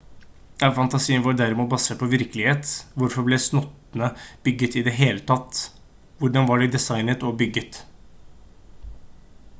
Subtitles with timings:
[0.67, 2.71] er fantasien vår derimot basert på virkelighet
[3.03, 4.09] hvorfor ble slottene
[4.49, 5.63] bygget i det hele tatt
[6.23, 7.83] hvordan var de designet og bygget